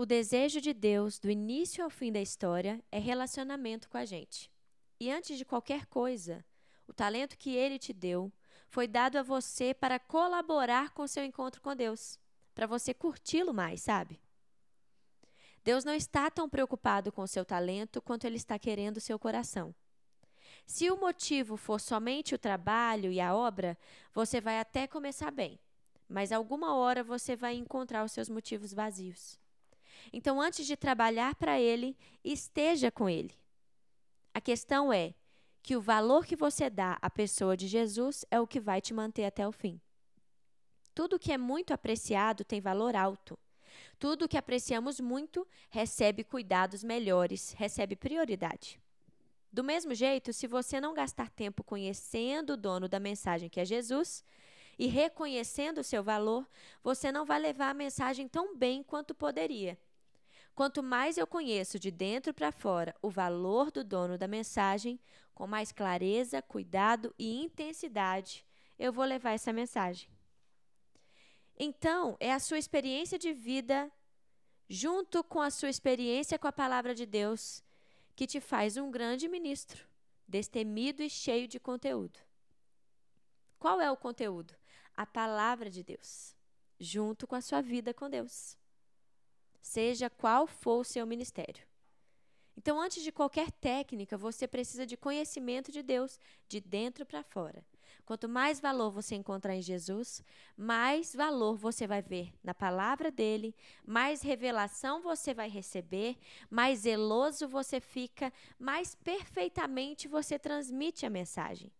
[0.00, 4.50] O desejo de Deus, do início ao fim da história, é relacionamento com a gente.
[4.98, 6.42] E antes de qualquer coisa,
[6.88, 8.32] o talento que ele te deu
[8.66, 12.18] foi dado a você para colaborar com seu encontro com Deus,
[12.54, 14.18] para você curti-lo mais, sabe?
[15.62, 19.74] Deus não está tão preocupado com o seu talento quanto ele está querendo seu coração.
[20.64, 23.76] Se o motivo for somente o trabalho e a obra,
[24.14, 25.60] você vai até começar bem,
[26.08, 29.38] mas alguma hora você vai encontrar os seus motivos vazios.
[30.12, 33.34] Então, antes de trabalhar para ele, esteja com ele.
[34.32, 35.14] A questão é
[35.62, 38.94] que o valor que você dá à pessoa de Jesus é o que vai te
[38.94, 39.80] manter até o fim.
[40.94, 43.38] Tudo que é muito apreciado tem valor alto.
[43.98, 48.80] Tudo que apreciamos muito recebe cuidados melhores, recebe prioridade.
[49.52, 53.64] Do mesmo jeito, se você não gastar tempo conhecendo o dono da mensagem que é
[53.64, 54.24] Jesus
[54.78, 56.48] e reconhecendo o seu valor,
[56.82, 59.78] você não vai levar a mensagem tão bem quanto poderia.
[60.54, 65.00] Quanto mais eu conheço de dentro para fora o valor do dono da mensagem,
[65.34, 68.44] com mais clareza, cuidado e intensidade,
[68.78, 70.08] eu vou levar essa mensagem.
[71.58, 73.90] Então, é a sua experiência de vida,
[74.68, 77.62] junto com a sua experiência com a palavra de Deus,
[78.14, 79.86] que te faz um grande ministro,
[80.26, 82.18] destemido e cheio de conteúdo.
[83.58, 84.54] Qual é o conteúdo?
[84.94, 86.34] A palavra de Deus,
[86.78, 88.59] junto com a sua vida com Deus
[89.60, 91.70] seja qual for o seu ministério.
[92.62, 97.64] Então, antes de qualquer técnica, você precisa de conhecimento de Deus, de dentro para fora.
[98.04, 100.22] Quanto mais valor você encontrar em Jesus,
[100.58, 103.54] mais valor você vai ver na palavra dele,
[103.86, 106.18] mais revelação você vai receber,
[106.50, 111.72] mais zeloso você fica, mais perfeitamente você transmite a mensagem.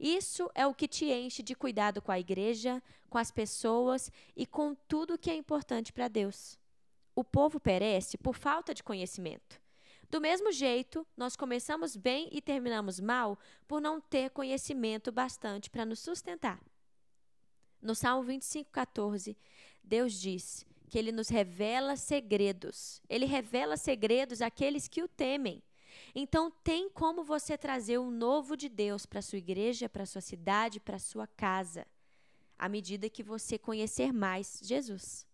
[0.00, 4.44] Isso é o que te enche de cuidado com a igreja, com as pessoas e
[4.46, 6.58] com tudo que é importante para Deus
[7.18, 9.60] o povo perece por falta de conhecimento.
[10.08, 15.84] Do mesmo jeito, nós começamos bem e terminamos mal por não ter conhecimento bastante para
[15.84, 16.62] nos sustentar.
[17.82, 19.36] No Salmo 25,14,
[19.82, 23.02] Deus diz que Ele nos revela segredos.
[23.08, 25.60] Ele revela segredos àqueles que o temem.
[26.14, 30.78] Então, tem como você trazer o novo de Deus para sua igreja, para sua cidade,
[30.78, 31.84] para sua casa,
[32.56, 35.26] à medida que você conhecer mais Jesus.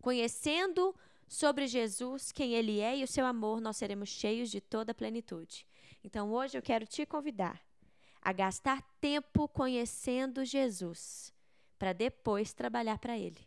[0.00, 0.94] Conhecendo
[1.28, 4.94] sobre Jesus, quem Ele é e o seu amor, nós seremos cheios de toda a
[4.94, 5.66] plenitude.
[6.02, 7.60] Então hoje eu quero te convidar
[8.20, 11.32] a gastar tempo conhecendo Jesus,
[11.78, 13.46] para depois trabalhar para Ele.